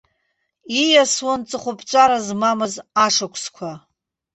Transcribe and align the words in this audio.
Ииасуан 0.81 1.41
ҵыхәаԥҵәара 1.49 2.17
змамыз 2.25 2.73
ашықәсқәа. 3.05 3.71